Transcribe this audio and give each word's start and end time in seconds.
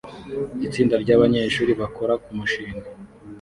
Itsinda 0.67 0.95
ryabanyeshuri 1.03 1.71
bakora 1.81 2.13
kumushinga 2.23 2.89